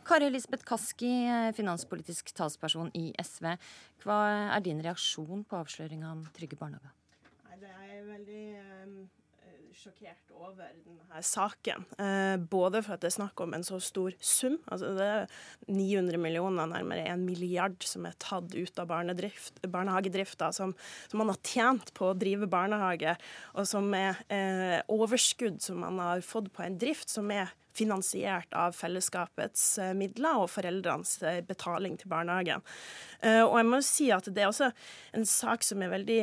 Kari 0.03 0.25
Elisabeth 0.25 0.65
Kaski, 0.65 1.25
eh, 1.25 1.51
finanspolitisk 1.53 2.33
talsperson 2.33 2.91
i 2.93 3.13
SV. 3.17 3.57
Hva 4.03 4.55
er 4.57 4.59
din 4.59 4.81
reaksjon 4.81 5.45
på 5.45 5.61
avsløringa 5.61 6.11
om 6.11 6.25
Trygge 6.33 6.57
barnehager? 6.57 6.91
Det 7.61 7.69
er 7.69 8.03
veldig 8.03 9.09
sjokkert 9.77 10.31
over 10.35 10.69
denne 10.85 11.21
saken. 11.25 11.85
Eh, 12.01 12.35
både 12.51 12.81
for 12.83 12.95
at 12.95 13.03
det 13.03 13.11
er 13.11 13.15
snakk 13.17 13.43
om 13.43 13.55
en 13.55 13.65
så 13.65 13.79
stor 13.83 14.15
sum, 14.17 14.57
altså 14.71 14.91
det 14.97 15.07
er 15.07 15.35
900 15.67 16.21
millioner, 16.21 16.69
nærmere 16.69 17.07
1 17.11 17.23
milliard, 17.23 17.77
som 17.87 18.07
er 18.09 18.17
tatt 18.21 18.53
ut 18.55 18.81
av 18.81 18.89
barnehagedrifta, 18.91 20.51
som, 20.55 20.75
som, 21.07 21.21
man 21.21 21.33
har 21.33 21.41
tjent 21.45 21.93
på 21.97 22.11
å 22.11 22.17
drive 22.17 22.49
barnehage, 22.51 23.15
og 23.55 23.69
som 23.69 23.89
er 23.97 24.21
eh, 24.33 24.79
overskudd 24.91 25.61
som 25.63 25.81
man 25.85 26.01
har 26.01 26.25
fått 26.25 26.51
på 26.55 26.65
en 26.65 26.79
drift 26.81 27.11
som 27.11 27.31
er 27.33 27.53
finansiert 27.73 28.53
av 28.57 28.75
fellesskapets 28.75 29.65
eh, 29.81 29.93
midler 29.97 30.43
og 30.43 30.49
foreldrenes 30.51 31.15
eh, 31.23 31.39
betaling 31.45 31.97
til 31.99 32.11
barnehagen. 32.11 32.63
Eh, 33.21 33.41
og 33.45 33.57
jeg 33.59 33.69
må 33.69 33.81
si 33.85 34.09
at 34.13 34.27
det 34.31 34.43
er 34.43 34.51
også 34.51 34.71
en 35.17 35.27
sak 35.27 35.65
som 35.65 35.83
er 35.83 35.93
veldig 35.95 36.21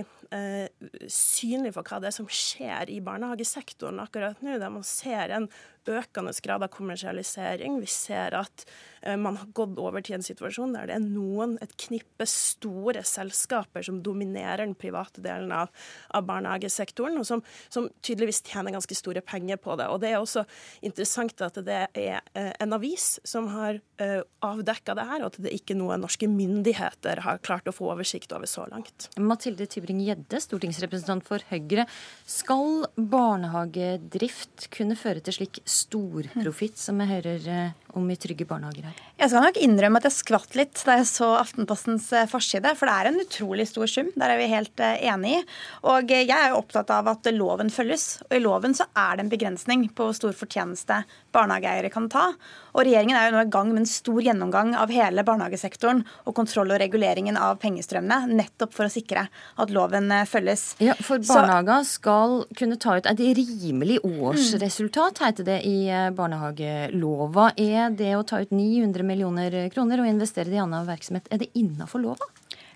synlig 1.08 1.70
for 1.72 1.88
hva 1.88 2.02
det 2.02 2.10
er 2.10 2.14
som 2.18 2.26
skjer 2.28 2.90
i 2.92 2.98
barnehagesektoren 3.00 4.02
akkurat 4.02 4.42
nå, 4.44 4.58
der 4.60 4.72
man 4.74 4.84
ser 4.84 5.32
en 5.32 5.46
økende 5.88 6.34
grad 6.44 6.64
av 6.66 6.72
kommersialisering. 6.74 7.80
Vi 7.82 7.90
ser 7.90 8.36
at 8.38 8.66
Eh, 9.02 9.16
man 9.16 9.36
har 9.36 9.46
gått 9.54 9.78
over 9.78 10.02
til 10.04 10.18
en 10.18 10.24
situasjon 10.24 10.74
der 10.74 10.88
det 10.88 10.96
er 10.96 11.04
noen, 11.04 11.56
et 11.62 11.74
knippe 11.80 12.26
store 12.28 13.04
selskaper 13.06 13.84
som 13.86 14.00
dominerer 14.04 14.64
den 14.64 14.76
private 14.78 15.22
delen 15.24 15.52
av, 15.54 15.70
av 16.14 16.26
barnehagesektoren, 16.28 17.18
og 17.20 17.26
som, 17.28 17.42
som, 17.72 17.88
tydeligvis 18.04 18.42
tjener 18.46 18.74
ganske 18.74 18.96
store 18.96 19.22
penger 19.24 19.60
på 19.62 19.76
det. 19.78 19.88
Og 19.92 20.00
Det 20.02 20.12
er 20.12 20.18
også 20.20 20.44
interessant 20.84 21.40
at 21.44 21.60
det 21.64 21.80
er 21.98 22.20
eh, 22.34 22.52
en 22.62 22.74
avis 22.76 23.18
som 23.26 23.48
har 23.52 23.78
uh, 24.00 24.20
avdekka 24.44 24.94
det 24.96 25.06
her, 25.08 25.22
og 25.22 25.32
at 25.32 25.38
det 25.42 25.52
ikke 25.54 25.74
er 25.74 25.80
noe 25.80 25.98
norske 26.00 26.28
myndigheter 26.30 27.22
har 27.24 27.40
klart 27.44 27.68
å 27.70 27.74
få 27.74 27.90
oversikt 27.92 28.32
over 28.34 28.48
så 28.50 28.66
langt. 28.70 29.08
Mathilde 29.20 29.66
Tybring-Gjedde, 29.70 30.40
stortingsrepresentant 30.42 31.26
for 31.28 31.42
Høyre. 31.50 31.86
Skal 32.28 32.86
barnehagedrift 32.96 34.68
kunne 34.74 34.98
føre 34.98 35.22
til 35.24 35.38
slik 35.40 35.62
storprofitt 35.78 36.80
som 36.80 37.00
jeg 37.02 37.12
hører 37.16 37.48
eh, 37.54 37.87
om 37.98 38.06
i 38.10 38.16
Trygge 38.18 38.46
barnehager 38.48 38.88
her? 38.88 39.00
Jeg 39.18 39.32
skal 39.32 39.44
nok 39.44 39.58
innrømme 39.60 40.00
at 40.00 40.06
jeg 40.06 40.14
skvatt 40.14 40.56
litt 40.58 40.82
da 40.86 40.98
jeg 41.00 41.08
så 41.10 41.32
Aftenpostens 41.40 42.08
eh, 42.14 42.28
forside, 42.30 42.72
for 42.78 42.88
det 42.88 42.94
er 42.94 43.10
en 43.10 43.22
utrolig 43.22 43.66
stor 43.70 43.90
sum. 43.90 44.12
Der 44.18 44.34
er 44.34 44.40
vi 44.40 44.48
helt 44.52 44.82
eh, 44.84 45.02
enig 45.10 45.34
i. 45.38 45.42
Og 45.90 46.12
jeg 46.14 46.30
er 46.34 46.52
jo 46.52 46.60
opptatt 46.60 46.92
av 46.94 47.10
at 47.10 47.28
loven 47.34 47.72
følges. 47.74 48.20
Og 48.28 48.38
i 48.38 48.42
loven 48.44 48.76
så 48.78 48.86
er 48.94 49.18
det 49.18 49.26
en 49.26 49.32
begrensning 49.32 49.88
på 49.90 50.08
hvor 50.08 50.16
stor 50.16 50.36
fortjeneste 50.38 51.02
barnehageeiere 51.34 51.90
kan 51.92 52.08
ta. 52.12 52.28
Og 52.76 52.84
regjeringen 52.86 53.16
er 53.18 53.28
jo 53.28 53.36
nå 53.36 53.44
i 53.46 53.52
gang 53.52 53.72
med 53.72 53.82
en 53.82 53.90
stor 53.90 54.20
gjennomgang 54.22 54.74
av 54.78 54.92
hele 54.94 55.24
barnehagesektoren 55.26 56.04
og 56.24 56.36
kontroll 56.36 56.70
og 56.74 56.80
reguleringen 56.82 57.38
av 57.40 57.58
pengestrømmene, 57.62 58.30
nettopp 58.38 58.74
for 58.76 58.86
å 58.86 58.92
sikre 58.92 59.26
at 59.58 59.74
loven 59.74 60.12
følges. 60.30 60.70
Ja, 60.84 60.94
For 61.02 61.18
barnehager 61.26 61.84
skal 61.88 62.38
kunne 62.58 62.78
ta 62.80 62.98
ut 62.98 63.08
et 63.10 63.22
rimelig 63.38 63.98
årsresultat, 64.06 65.22
heter 65.24 65.48
det 65.48 65.58
i 65.66 65.78
barnehagelova. 66.14 67.50
Er 67.58 67.87
det 67.94 68.14
å 68.16 68.24
ta 68.26 68.40
ut 68.42 68.52
900 68.54 69.06
millioner 69.06 69.56
kroner 69.74 70.02
og 70.02 70.10
investere 70.10 70.50
det 70.50 70.58
i 70.58 70.62
annen 70.62 70.86
virksomhet, 70.88 71.28
er 71.30 71.42
det 71.42 71.52
innafor 71.58 72.02
lova? 72.04 72.28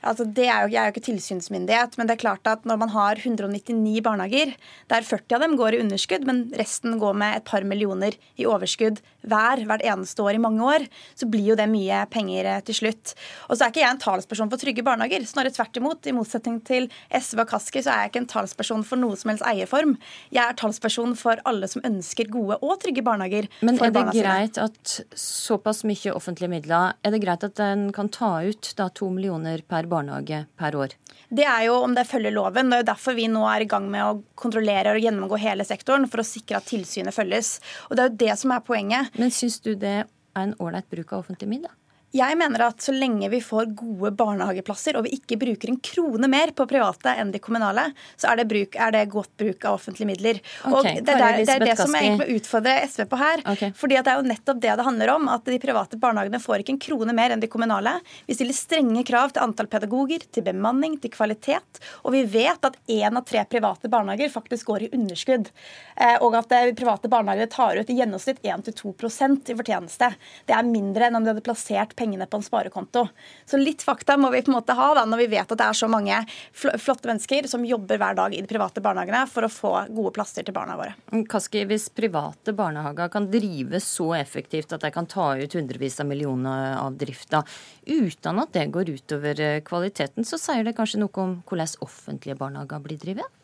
Altså, 0.03 0.27
det 0.27 0.49
er 0.49 0.67
jo, 0.67 0.73
jeg 0.75 0.81
er 0.83 0.91
jo 0.91 0.95
ikke 0.95 1.07
tilsynsmyndighet, 1.09 1.97
men 1.99 2.09
det 2.09 2.17
er 2.17 2.23
klart 2.25 2.49
at 2.51 2.67
når 2.69 2.81
man 2.83 2.93
har 2.95 3.23
199 3.23 4.03
barnehager, 4.05 4.55
der 4.91 5.07
40 5.07 5.39
av 5.39 5.47
dem 5.47 5.57
går 5.61 5.77
i 5.77 5.83
underskudd, 5.85 6.27
men 6.29 6.45
resten 6.59 6.99
går 7.03 7.17
med 7.19 7.39
et 7.39 7.49
par 7.49 7.67
millioner 7.69 8.17
i 8.41 8.49
overskudd 8.49 9.03
hver 9.29 9.63
hvert 9.69 9.85
eneste 9.87 10.23
år 10.25 10.37
i 10.37 10.43
mange 10.43 10.65
år, 10.67 10.87
så 11.19 11.29
blir 11.31 11.53
jo 11.53 11.59
det 11.59 11.69
mye 11.71 12.03
penger 12.11 12.49
eh, 12.49 12.63
til 12.67 12.79
slutt. 12.81 13.15
Og 13.49 13.57
så 13.57 13.67
er 13.67 13.73
ikke 13.73 13.83
jeg 13.85 13.95
en 13.95 14.03
talsperson 14.03 14.51
for 14.51 14.63
trygge 14.63 14.85
barnehager. 14.87 15.25
Snarere 15.29 15.55
tvert 15.55 15.79
imot. 15.79 16.09
I 16.09 16.15
motsetning 16.17 16.59
til 16.67 16.89
SV 17.15 17.45
og 17.45 17.53
Kaski 17.53 17.85
så 17.85 17.95
er 17.95 18.05
jeg 18.05 18.13
ikke 18.13 18.23
en 18.25 18.31
talsperson 18.33 18.85
for 18.87 19.01
noe 19.01 19.19
som 19.19 19.33
helst 19.33 19.47
eierform. 19.47 19.95
Jeg 20.35 20.43
er 20.45 20.59
talsperson 20.59 21.15
for 21.19 21.43
alle 21.49 21.71
som 21.71 21.85
ønsker 21.87 22.31
gode 22.33 22.59
og 22.61 22.81
trygge 22.83 23.05
barnehager. 23.07 23.49
Men 23.63 23.79
er 23.79 23.95
det 23.95 24.07
greit 24.17 24.61
at 24.63 24.97
såpass 25.19 25.85
mye 25.89 26.15
offentlige 26.15 26.51
midler, 26.53 26.99
er 27.03 27.15
det 27.15 27.23
greit 27.23 27.47
at 27.47 27.63
en 27.63 27.89
kan 27.95 28.11
ta 28.13 28.35
ut 28.43 28.73
da 28.79 28.89
to 28.95 29.11
millioner 29.13 29.63
per 29.69 29.87
barnehage 29.93 30.45
per 30.59 30.79
år? 30.79 30.97
Det 31.33 31.45
er 31.49 31.67
jo 31.69 31.79
om 31.85 31.95
det 31.97 32.07
følger 32.09 32.35
loven. 32.35 32.73
Det 32.73 32.79
er 32.79 32.83
jo 32.83 32.89
derfor 32.91 33.17
vi 33.17 33.29
nå 33.33 33.45
er 33.49 33.65
i 33.65 33.69
gang 33.69 33.87
med 33.93 34.05
å 34.05 34.17
kontrollere 34.39 34.97
og 34.97 35.05
gjennomgå 35.05 35.39
hele 35.41 35.65
sektoren, 35.69 36.09
for 36.11 36.25
å 36.25 36.27
sikre 36.27 36.61
at 36.61 36.69
tilsynet 36.69 37.17
følges. 37.17 37.55
Og 37.89 37.97
det 37.97 38.05
er 38.05 38.11
jo 38.11 38.21
det 38.25 38.41
som 38.43 38.57
er 38.57 38.67
poenget. 38.67 39.15
Men 39.21 39.33
syns 39.35 39.61
du 39.65 39.75
det 39.77 40.03
er 40.03 40.43
en 40.43 40.57
ålreit 40.61 40.89
bruk 40.93 41.13
av 41.13 41.25
offentlige 41.25 41.53
midler? 41.53 41.77
Jeg 42.13 42.37
mener 42.37 42.67
at 42.67 42.85
så 42.85 42.93
lenge 42.93 43.29
vi 43.33 43.41
får 43.45 43.71
gode 43.79 44.13
barnehageplasser, 44.19 44.99
og 44.99 45.07
vi 45.07 45.15
ikke 45.17 45.39
bruker 45.41 45.73
en 45.73 45.79
krone 45.81 46.29
mer 46.31 46.53
på 46.57 46.67
private 46.69 47.15
enn 47.19 47.33
de 47.33 47.41
kommunale, 47.43 47.87
så 48.21 48.33
er 48.33 48.43
det, 48.43 48.49
bruk, 48.51 48.77
er 48.77 48.93
det 48.93 49.07
godt 49.13 49.33
bruk 49.41 49.65
av 49.65 49.79
offentlige 49.79 50.11
midler. 50.11 50.41
Okay, 50.69 50.75
og 50.75 50.85
det, 50.85 51.15
er, 51.17 51.39
det, 51.41 51.55
er 51.57 51.65
det 51.65 51.77
som 51.81 51.95
jeg 51.97 52.11
egentlig 52.11 52.29
må 52.29 52.39
utfordre 52.39 52.75
SV 52.85 53.05
på 53.09 53.21
her. 53.21 53.45
Okay. 53.55 53.73
fordi 53.79 53.97
det 53.99 54.13
er 54.13 54.21
jo 54.21 54.29
nettopp 54.29 54.61
det 54.63 54.75
det 54.79 54.87
handler 54.89 55.15
om. 55.15 55.31
At 55.33 55.49
de 55.49 55.59
private 55.63 56.01
barnehagene 56.03 56.43
får 56.43 56.63
ikke 56.63 56.75
en 56.77 56.83
krone 56.89 57.17
mer 57.17 57.35
enn 57.35 57.43
de 57.43 57.51
kommunale. 57.53 57.95
Vi 58.29 58.37
stiller 58.37 58.57
strenge 58.57 59.05
krav 59.09 59.33
til 59.33 59.45
antall 59.47 59.71
pedagoger, 59.73 60.27
til 60.33 60.47
bemanning, 60.47 60.99
til 61.01 61.13
kvalitet. 61.15 61.81
Og 62.05 62.17
vi 62.17 62.25
vet 62.29 62.69
at 62.69 62.77
én 62.93 63.17
av 63.17 63.25
tre 63.29 63.47
private 63.49 63.89
barnehager 63.93 64.33
faktisk 64.33 64.69
går 64.69 64.87
i 64.87 64.93
underskudd. 64.99 65.49
Eh, 65.97 66.19
og 66.21 66.37
at 66.43 66.53
eh, 66.57 66.75
private 66.77 67.09
barnehager 67.13 67.49
tar 67.53 67.81
ut 67.81 67.91
i 67.91 67.99
gjennomsnitt 67.99 68.45
1-2% 68.45 69.53
i 69.53 69.59
fortjeneste. 69.59 70.13
Det 70.49 70.57
er 70.57 70.69
mindre 70.69 71.09
enn 71.09 71.19
om 71.19 71.25
de 71.25 71.33
hadde 71.33 71.45
plassert 71.47 71.97
pengene 72.03 72.27
på 72.27 72.41
en 72.41 72.47
sparekonto. 72.47 73.07
Så 73.47 73.61
litt 73.61 73.85
fakta 73.87 74.19
må 74.19 74.33
vi 74.35 74.43
på 74.43 74.53
en 74.53 74.59
måte 74.59 74.77
ha 74.79 74.91
da, 74.99 75.07
når 75.09 75.25
vi 75.25 75.31
vet 75.37 75.55
at 75.55 75.61
det 75.61 75.69
er 75.69 75.79
så 75.79 75.89
mange 75.91 76.19
flotte 76.53 77.11
mennesker 77.11 77.49
som 77.51 77.65
jobber 77.67 78.01
hver 78.03 78.19
dag 78.19 78.35
i 78.35 78.43
de 78.43 78.51
private 78.51 78.83
barnehagene 78.85 79.25
for 79.31 79.47
å 79.47 79.53
få 79.53 79.73
gode 79.93 80.15
plasser 80.17 80.47
til 80.47 80.57
barna 80.57 80.77
våre. 80.81 80.97
Kaski, 81.31 81.65
hvis 81.71 81.89
private 81.95 82.55
barnehager 82.57 83.13
kan 83.13 83.29
drives 83.33 83.87
så 83.99 84.13
effektivt 84.19 84.75
at 84.75 84.85
de 84.85 84.93
kan 84.95 85.09
ta 85.11 85.33
ut 85.39 85.59
hundrevis 85.59 86.01
av 86.03 86.11
millioner 86.11 86.77
av 86.81 86.97
drifta 86.99 87.45
uten 87.87 88.43
at 88.43 88.55
det 88.55 88.69
går 88.75 88.93
utover 88.97 89.41
eh, 89.41 89.61
kvaliteten, 89.67 90.27
så 90.27 90.39
sier 90.41 90.67
det 90.67 90.77
kanskje 90.79 91.03
noe 91.03 91.23
om 91.23 91.39
hvordan 91.47 91.79
offentlige 91.85 92.39
barnehager 92.39 92.83
blir 92.83 93.01
drevet? 93.01 93.42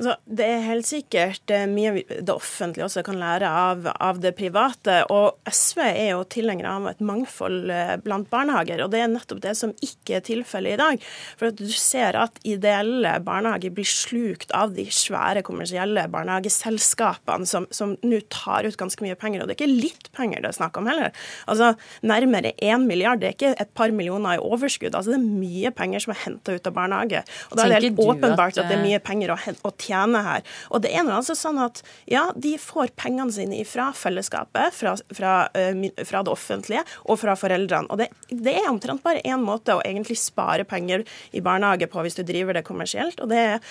Altså, 0.00 0.14
det 0.32 0.46
er 0.48 0.62
helt 0.64 0.86
sikkert 0.88 1.52
eh, 1.52 1.66
mye 1.68 2.00
det 2.08 2.32
offentlige 2.32 2.86
også 2.86 3.02
kan 3.04 3.18
lære 3.20 3.44
av, 3.44 3.84
av 4.00 4.20
det 4.22 4.30
private. 4.38 4.94
Og 5.12 5.36
SV 5.44 5.80
er 5.84 6.14
jo 6.14 6.22
tilhenger 6.32 6.70
av 6.70 6.86
et 6.88 7.02
mangfold 7.04 7.68
eh, 7.68 7.92
blant 8.00 8.30
barnehager, 8.32 8.80
og 8.80 8.94
det 8.94 9.02
er 9.04 9.10
nettopp 9.12 9.42
det 9.44 9.52
som 9.58 9.74
ikke 9.84 10.16
er 10.16 10.24
tilfellet 10.24 10.78
i 10.78 10.80
dag. 10.80 11.04
For 11.36 11.50
at 11.50 11.60
du 11.60 11.68
ser 11.68 12.16
at 12.16 12.40
ideelle 12.48 13.12
barnehager 13.26 13.74
blir 13.76 13.84
slukt 13.84 14.54
av 14.56 14.72
de 14.78 14.86
svære 14.88 15.42
kommersielle 15.44 16.06
barnehageselskapene 16.14 17.50
som, 17.50 17.68
som 17.68 17.92
nå 18.00 18.22
tar 18.32 18.70
ut 18.70 18.80
ganske 18.80 19.04
mye 19.04 19.20
penger. 19.20 19.44
Og 19.44 19.50
det 19.52 19.58
er 19.58 19.60
ikke 19.60 19.84
litt 19.84 20.08
penger 20.16 20.40
det 20.40 20.54
er 20.54 20.58
snakk 20.62 20.80
om 20.80 20.88
heller. 20.88 21.12
Altså 21.44 21.74
nærmere 22.00 22.54
én 22.56 22.88
milliard, 22.88 23.20
det 23.20 23.34
er 23.34 23.36
ikke 23.36 23.52
et 23.66 23.76
par 23.76 23.92
millioner 23.92 24.38
i 24.38 24.42
overskudd. 24.48 24.96
Altså 24.96 25.12
det 25.12 25.20
er 25.20 25.28
mye 25.44 25.76
penger 25.76 26.06
som 26.06 26.16
er 26.16 26.22
henta 26.24 26.56
ut 26.56 26.72
av 26.72 26.78
barnehage. 26.80 27.24
Og 27.50 27.60
da 27.60 27.68
er 27.68 27.76
det 27.76 27.82
helt 27.82 28.04
åpenbart 28.08 28.56
at, 28.56 28.64
at 28.64 28.72
det 28.72 28.80
er 28.80 28.84
mye 28.88 29.04
penger 29.04 29.36
å, 29.36 29.40
å 29.68 29.76
tjene 29.76 29.89
tjener 29.90 30.26
her. 30.26 30.48
Og 30.70 30.84
det 30.84 30.94
er 30.94 31.06
nå 31.06 31.14
altså 31.18 31.36
sånn 31.38 31.60
at 31.62 31.82
ja, 32.10 32.28
de 32.34 32.56
får 32.60 32.94
pengene 33.00 33.34
sine 33.34 33.60
fra 33.68 33.90
fellesskapet, 33.96 34.74
fra, 34.76 34.96
fra, 35.16 35.36
uh, 35.52 35.86
fra 36.06 36.24
det 36.26 36.34
offentlige 36.34 36.84
og 37.04 37.20
fra 37.20 37.36
foreldrene. 37.38 37.90
Og 37.90 38.00
det, 38.00 38.10
det 38.30 38.56
er 38.62 38.70
omtrent 38.70 39.04
bare 39.04 39.24
én 39.26 39.42
måte 39.44 39.76
å 39.76 39.84
egentlig 39.84 40.18
spare 40.20 40.66
penger 40.68 41.06
i 41.36 41.42
barnehage 41.44 41.90
på 41.90 42.04
hvis 42.04 42.18
du 42.18 42.24
driver 42.26 42.56
det 42.56 42.66
kommersielt, 42.66 43.20
og 43.20 43.32
det 43.32 43.40
er 43.54 43.64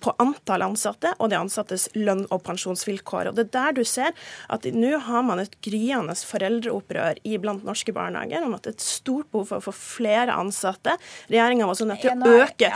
på 0.00 0.12
antall 0.22 0.64
ansatte 0.64 1.12
og 1.18 1.30
de 1.30 1.36
ansattes 1.36 1.88
lønn 1.96 2.24
og 2.32 2.42
pensjonsvilkår. 2.46 3.30
Og 3.30 3.36
Det 3.36 3.44
er 3.44 3.52
der 3.52 3.76
du 3.76 3.82
ser 3.84 4.14
at 4.52 4.64
nå 4.64 4.96
har 5.06 5.24
man 5.26 5.42
et 5.42 5.54
gryende 5.64 6.14
foreldreopprør 6.16 7.20
i 7.28 7.36
blant 7.42 7.66
norske 7.66 7.92
barnehager 7.94 8.46
om 8.46 8.56
at 8.56 8.64
det 8.64 8.72
er 8.72 8.78
et 8.78 8.86
stort 8.86 9.28
behov 9.32 9.50
for 9.50 9.60
å 9.60 9.66
få 9.68 9.74
flere 9.76 10.36
ansatte. 10.36 10.96
Regjeringa 11.28 11.68
var 11.68 11.76
også 11.76 11.88
nødt 11.90 12.04
til 12.04 12.12
å 12.14 12.38
øke, 12.46 12.72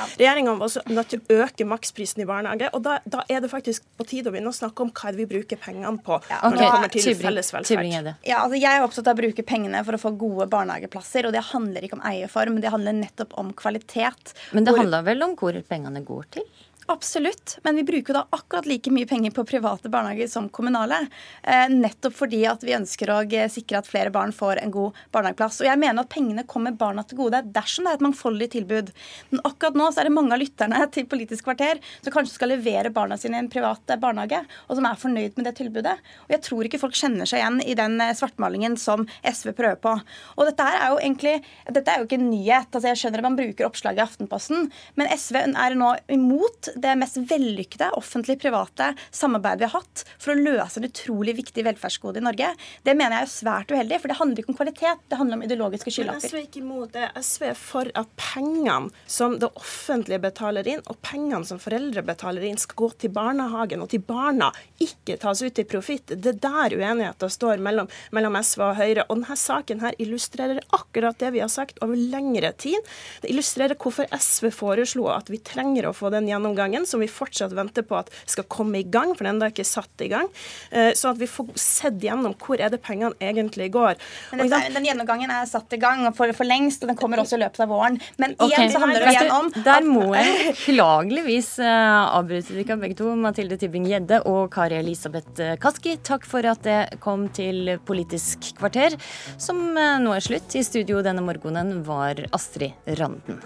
var 0.60 0.68
også 0.68 0.84
nødt 0.90 1.12
til 1.12 1.22
å 1.22 1.40
øke 1.46 1.68
maksprisen 1.68 2.24
i 2.24 2.28
barnehage. 2.28 2.70
Og 2.76 2.84
da, 2.84 2.98
da, 3.08 3.22
er 3.32 3.40
det 3.40 3.50
faktisk 3.50 3.86
på 3.96 4.06
tide 4.08 4.30
å 4.30 4.34
begynne 4.34 4.52
å 4.52 4.56
snakke 4.56 4.84
om 4.84 4.92
hva 4.96 5.12
vi 5.16 5.26
bruker 5.28 5.60
pengene 5.60 5.96
på 6.04 6.18
ja, 6.28 6.40
når 6.44 6.58
det 6.60 6.68
kommer 6.74 6.92
til 6.92 7.18
felles 7.18 7.52
velferd. 7.54 8.12
Ja, 8.26 8.42
altså 8.42 8.60
jeg 8.60 8.68
er 8.70 8.84
opptatt 8.84 9.08
av 9.08 9.16
å 9.16 9.20
bruke 9.22 9.44
pengene 9.46 9.82
for 9.86 9.96
å 9.96 10.02
få 10.02 10.12
gode 10.20 10.48
barnehageplasser, 10.52 11.28
og 11.28 11.36
det 11.36 11.44
handler 11.52 11.86
ikke 11.86 11.98
om 11.98 12.04
eierform, 12.06 12.60
det 12.64 12.72
handler 12.74 12.98
nettopp 12.98 13.36
om 13.40 13.52
kvalitet. 13.56 14.36
Men 14.56 14.68
det 14.68 14.76
handler 14.76 15.06
vel 15.06 15.24
om 15.26 15.36
hvor 15.40 15.56
pengene 15.70 16.04
går 16.06 16.28
til? 16.38 16.46
Absolutt, 16.88 17.58
men 17.62 17.76
vi 17.76 17.82
bruker 17.82 18.14
da 18.14 18.20
akkurat 18.30 18.66
like 18.66 18.90
mye 18.94 19.06
penger 19.10 19.32
på 19.34 19.44
private 19.44 19.88
barnehager 19.90 20.28
som 20.30 20.48
kommunale. 20.48 21.00
Eh, 21.42 21.68
nettopp 21.68 22.14
fordi 22.14 22.44
at 22.46 22.62
vi 22.62 22.76
ønsker 22.76 23.10
å 23.10 23.16
sikre 23.50 23.80
at 23.80 23.88
flere 23.90 24.12
barn 24.14 24.30
får 24.32 24.60
en 24.62 24.70
god 24.70 25.00
barnehageplass. 25.10 25.58
Og 25.64 25.66
jeg 25.66 25.80
mener 25.82 26.04
at 26.04 26.12
pengene 26.14 26.44
kommer 26.46 26.76
barna 26.78 27.02
til 27.02 27.18
gode 27.18 27.40
dersom 27.56 27.88
det 27.88 27.94
er 27.94 27.98
et 27.98 28.04
mangfoldig 28.06 28.48
tilbud. 28.52 28.92
Men 29.32 29.42
akkurat 29.50 29.78
nå 29.80 29.88
så 29.90 30.04
er 30.04 30.06
det 30.06 30.14
mange 30.14 30.36
av 30.36 30.42
lytterne 30.44 30.84
til 30.94 31.08
Politisk 31.10 31.48
kvarter 31.48 31.80
som 32.04 32.14
kanskje 32.14 32.36
skal 32.36 32.52
levere 32.54 32.94
barna 32.94 33.18
sine 33.18 33.40
i 33.40 33.42
en 33.42 33.50
privat 33.50 33.96
barnehage, 33.98 34.44
og 34.70 34.78
som 34.78 34.86
er 34.86 35.02
fornøyd 35.02 35.40
med 35.40 35.50
det 35.50 35.56
tilbudet. 35.58 35.96
Og 36.28 36.36
jeg 36.36 36.44
tror 36.46 36.70
ikke 36.70 36.82
folk 36.84 36.94
kjenner 36.98 37.26
seg 37.26 37.42
igjen 37.42 37.58
i 37.66 37.74
den 37.78 37.98
eh, 38.04 38.14
svartmalingen 38.14 38.78
som 38.78 39.08
SV 39.26 39.56
prøver 39.58 39.82
på. 39.82 39.96
Og 40.38 40.52
dette 40.52 40.70
her 40.70 40.78
er 40.84 40.94
jo 40.94 41.02
egentlig 41.02 41.34
dette 41.66 41.90
er 41.90 41.98
jo 41.98 42.06
ikke 42.06 42.20
en 42.22 42.30
nyhet. 42.30 42.70
altså 42.70 42.92
Jeg 42.92 43.02
skjønner 43.02 43.24
at 43.24 43.28
man 43.30 43.42
bruker 43.42 43.66
oppslaget 43.66 44.04
i 44.04 44.06
Aftenposten, 44.06 44.70
men 44.94 45.10
SV 45.10 45.42
er 45.48 45.78
nå 45.82 45.92
imot 46.14 46.75
det 46.76 46.94
mest 47.00 47.18
vellykkede 47.30 47.90
offentlig-private 47.98 48.92
samarbeidet 49.10 49.60
vi 49.60 49.68
har 49.68 49.80
hatt 49.80 50.04
for 50.18 50.34
å 50.34 50.38
løse 50.38 50.80
en 50.80 50.88
utrolig 50.88 51.36
viktig 51.40 51.64
velferdsgode 51.66 52.20
i 52.20 52.24
Norge. 52.26 52.52
Det 52.84 52.94
mener 52.96 53.18
jeg 53.18 53.26
er 53.26 53.32
svært 53.32 53.72
uheldig, 53.72 54.00
for 54.02 54.12
det 54.12 54.18
handler 54.20 54.42
ikke 54.42 54.52
om 54.52 54.58
kvalitet, 54.58 55.04
det 55.08 55.20
handler 55.20 55.38
om 55.38 55.46
ideologiske 55.46 55.94
skylapper. 55.94 56.28
SV 56.28 56.38
er 56.38 56.44
ikke 56.44 56.62
imot 56.62 56.92
det. 56.96 57.08
SV 57.20 57.46
er 57.50 57.58
for 57.58 57.92
at 57.98 58.12
pengene 58.20 58.90
som 59.10 59.38
det 59.40 59.50
offentlige 59.56 60.22
betaler 60.26 60.68
inn, 60.70 60.84
og 60.86 61.00
pengene 61.04 61.48
som 61.48 61.60
foreldre 61.62 62.04
betaler 62.06 62.46
inn, 62.46 62.60
skal 62.60 62.80
gå 62.84 62.90
til 63.04 63.14
barnehagen 63.16 63.84
og 63.84 63.90
til 63.92 64.04
barna, 64.04 64.52
ikke 64.82 65.18
tas 65.22 65.42
ut 65.42 65.62
i 65.62 65.66
profitt. 65.68 66.12
Det 66.12 66.36
er 66.36 66.42
der 66.44 66.76
uenigheten 66.76 67.32
står 67.32 67.62
mellom, 67.64 67.88
mellom, 68.14 68.36
SV 68.36 68.64
og 68.68 68.76
Høyre. 68.80 69.06
Og 69.08 69.20
denne 69.20 69.38
saken 69.40 69.82
her 69.82 69.96
illustrerer 70.02 70.60
akkurat 70.76 71.18
det 71.20 71.32
vi 71.34 71.42
har 71.42 71.52
sagt 71.52 71.80
over 71.84 71.96
lengre 71.96 72.52
tid. 72.60 72.78
Det 73.22 73.32
illustrerer 73.32 73.78
hvorfor 73.80 74.08
SV 74.12 74.50
foreslo 74.54 75.08
at 75.12 75.30
vi 75.32 75.40
trenger 75.40 75.88
å 75.88 75.94
få 75.96 76.10
den 76.14 76.28
gjennomgangen 76.28 76.65
gjennomgangen, 76.66 76.86
som 76.86 77.00
vi 77.00 77.08
fortsatt 77.08 77.52
venter 77.52 77.82
på 77.82 77.96
at 77.96 78.10
skal 78.26 78.44
komme 78.48 78.80
i 78.80 78.84
gang, 78.84 79.14
for 79.16 79.24
den 79.24 79.40
er 79.42 79.52
ikke 79.52 79.64
satt 79.66 80.02
i 80.02 80.08
gang. 80.08 80.28
Sånn 80.70 81.14
at 81.14 81.20
vi 81.20 81.28
får 81.30 81.52
sett 81.56 82.00
gjennom 82.02 82.34
hvor 82.38 82.60
er 82.60 82.70
det 82.70 82.80
pengene 82.82 83.14
egentlig 83.20 83.70
går. 83.72 83.96
Men 84.32 84.50
dette, 84.50 84.72
den 84.74 84.86
gjennomgangen 84.86 85.30
er 85.30 85.46
satt 85.48 85.72
i 85.72 85.80
gang 85.80 86.04
for, 86.16 86.30
for, 86.36 86.46
lengst, 86.46 86.82
og 86.82 86.90
den 86.90 86.98
kommer 86.98 87.20
også 87.22 87.38
i 87.38 87.42
løpet 87.44 87.62
av 87.64 87.70
våren. 87.70 87.98
Men 88.18 88.36
igjen 88.46 88.70
så 88.72 88.82
handler 88.82 89.04
det 89.04 89.14
igjen 89.14 89.34
om 89.34 89.50
Der 89.56 89.86
må 89.86 90.06
jeg 90.14 90.36
beklageligvis 90.52 91.52
avbryte 91.62 92.56
dere 92.56 92.78
begge 92.80 92.98
to, 92.98 93.12
Mathilde 93.18 93.58
Tybring-Gjedde 93.60 94.22
og 94.30 94.48
Kari 94.54 94.80
Elisabeth 94.80 95.56
Kaski. 95.62 95.96
Takk 96.06 96.26
for 96.28 96.46
at 96.46 96.64
det 96.66 96.80
kom 97.04 97.28
til 97.36 97.76
Politisk 97.86 98.52
kvarter, 98.60 98.96
som 99.38 99.68
nå 99.74 100.16
er 100.16 100.24
slutt. 100.24 100.56
I 100.56 100.64
studio 100.66 101.02
denne 101.04 101.24
morgenen 101.24 101.82
var 101.86 102.24
Astrid 102.36 102.96
Randen. 102.98 103.42